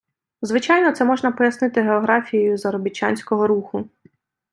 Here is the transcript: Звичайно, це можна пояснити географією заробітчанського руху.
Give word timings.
Звичайно, 0.41 0.91
це 0.91 1.05
можна 1.05 1.31
пояснити 1.31 1.81
географією 1.81 2.57
заробітчанського 2.57 3.47
руху. 3.47 3.89